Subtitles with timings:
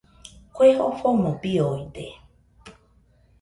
[0.55, 2.05] Kue jofomo biooide.